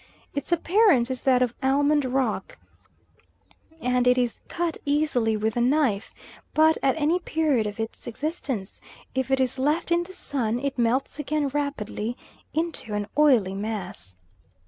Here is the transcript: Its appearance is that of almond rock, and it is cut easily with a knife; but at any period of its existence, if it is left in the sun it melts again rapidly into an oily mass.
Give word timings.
Its 0.33 0.51
appearance 0.51 1.11
is 1.11 1.21
that 1.21 1.43
of 1.43 1.53
almond 1.61 2.05
rock, 2.05 2.57
and 3.83 4.07
it 4.07 4.17
is 4.17 4.39
cut 4.47 4.79
easily 4.83 5.37
with 5.37 5.55
a 5.55 5.61
knife; 5.61 6.11
but 6.55 6.75
at 6.81 6.97
any 6.99 7.19
period 7.19 7.67
of 7.67 7.79
its 7.79 8.07
existence, 8.07 8.81
if 9.13 9.29
it 9.29 9.39
is 9.39 9.59
left 9.59 9.91
in 9.91 10.01
the 10.01 10.13
sun 10.13 10.57
it 10.59 10.75
melts 10.79 11.19
again 11.19 11.49
rapidly 11.49 12.17
into 12.51 12.95
an 12.95 13.05
oily 13.15 13.53
mass. 13.53 14.15